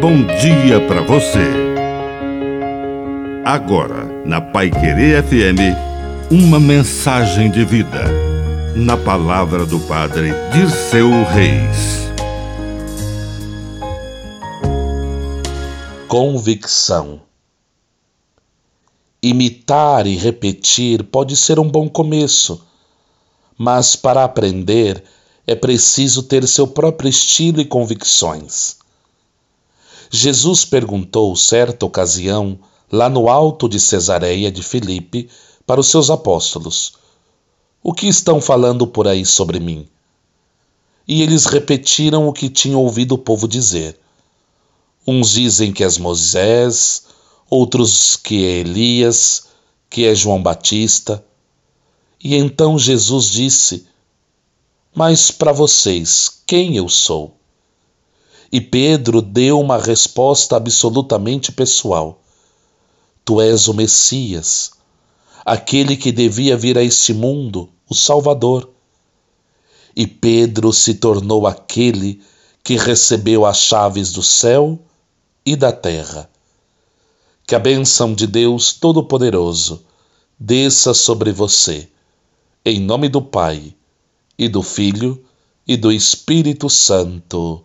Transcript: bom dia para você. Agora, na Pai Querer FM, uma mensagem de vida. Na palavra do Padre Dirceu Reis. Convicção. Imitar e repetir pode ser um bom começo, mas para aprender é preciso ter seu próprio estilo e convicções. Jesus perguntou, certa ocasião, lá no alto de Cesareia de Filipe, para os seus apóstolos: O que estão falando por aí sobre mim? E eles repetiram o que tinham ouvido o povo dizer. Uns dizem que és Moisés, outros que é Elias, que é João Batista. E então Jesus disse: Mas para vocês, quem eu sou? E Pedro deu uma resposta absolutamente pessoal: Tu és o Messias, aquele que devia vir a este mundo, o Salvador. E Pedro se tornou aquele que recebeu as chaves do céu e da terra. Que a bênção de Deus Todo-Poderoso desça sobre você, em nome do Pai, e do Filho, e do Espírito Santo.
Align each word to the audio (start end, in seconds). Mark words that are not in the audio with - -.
bom 0.00 0.24
dia 0.24 0.80
para 0.88 1.02
você. 1.02 1.44
Agora, 3.44 4.06
na 4.24 4.40
Pai 4.40 4.70
Querer 4.70 5.22
FM, 5.22 5.76
uma 6.30 6.58
mensagem 6.58 7.50
de 7.50 7.66
vida. 7.66 8.04
Na 8.74 8.96
palavra 8.96 9.66
do 9.66 9.78
Padre 9.80 10.30
Dirceu 10.54 11.10
Reis. 11.24 12.08
Convicção. 16.08 17.20
Imitar 19.22 20.06
e 20.06 20.16
repetir 20.16 21.04
pode 21.04 21.36
ser 21.36 21.58
um 21.58 21.68
bom 21.68 21.90
começo, 21.90 22.66
mas 23.58 23.96
para 23.96 24.24
aprender 24.24 25.04
é 25.46 25.54
preciso 25.54 26.22
ter 26.22 26.48
seu 26.48 26.66
próprio 26.66 27.10
estilo 27.10 27.60
e 27.60 27.66
convicções. 27.66 28.79
Jesus 30.12 30.64
perguntou, 30.64 31.36
certa 31.36 31.86
ocasião, 31.86 32.58
lá 32.90 33.08
no 33.08 33.28
alto 33.28 33.68
de 33.68 33.78
Cesareia 33.78 34.50
de 34.50 34.60
Filipe, 34.60 35.30
para 35.64 35.80
os 35.80 35.86
seus 35.86 36.10
apóstolos: 36.10 36.94
O 37.80 37.94
que 37.94 38.08
estão 38.08 38.40
falando 38.40 38.88
por 38.88 39.06
aí 39.06 39.24
sobre 39.24 39.60
mim? 39.60 39.86
E 41.06 41.22
eles 41.22 41.46
repetiram 41.46 42.26
o 42.26 42.32
que 42.32 42.48
tinham 42.48 42.80
ouvido 42.80 43.12
o 43.12 43.18
povo 43.18 43.46
dizer. 43.46 44.00
Uns 45.06 45.30
dizem 45.30 45.72
que 45.72 45.84
és 45.84 45.96
Moisés, 45.96 47.04
outros 47.48 48.16
que 48.16 48.44
é 48.44 48.58
Elias, 48.58 49.46
que 49.88 50.06
é 50.06 50.14
João 50.14 50.42
Batista. 50.42 51.24
E 52.22 52.34
então 52.34 52.76
Jesus 52.76 53.26
disse: 53.30 53.86
Mas 54.92 55.30
para 55.30 55.52
vocês, 55.52 56.42
quem 56.44 56.76
eu 56.76 56.88
sou? 56.88 57.39
E 58.52 58.60
Pedro 58.60 59.22
deu 59.22 59.60
uma 59.60 59.78
resposta 59.78 60.56
absolutamente 60.56 61.52
pessoal: 61.52 62.20
Tu 63.24 63.40
és 63.40 63.68
o 63.68 63.74
Messias, 63.74 64.72
aquele 65.44 65.96
que 65.96 66.10
devia 66.10 66.56
vir 66.56 66.76
a 66.76 66.82
este 66.82 67.14
mundo, 67.14 67.68
o 67.88 67.94
Salvador. 67.94 68.68
E 69.94 70.06
Pedro 70.06 70.72
se 70.72 70.94
tornou 70.94 71.46
aquele 71.46 72.22
que 72.62 72.76
recebeu 72.76 73.44
as 73.46 73.58
chaves 73.58 74.12
do 74.12 74.22
céu 74.22 74.78
e 75.44 75.54
da 75.54 75.72
terra. 75.72 76.28
Que 77.46 77.54
a 77.54 77.58
bênção 77.58 78.14
de 78.14 78.26
Deus 78.26 78.72
Todo-Poderoso 78.72 79.84
desça 80.38 80.94
sobre 80.94 81.32
você, 81.32 81.88
em 82.64 82.80
nome 82.80 83.08
do 83.08 83.20
Pai, 83.20 83.74
e 84.38 84.48
do 84.48 84.62
Filho, 84.62 85.22
e 85.66 85.76
do 85.76 85.92
Espírito 85.92 86.70
Santo. 86.70 87.64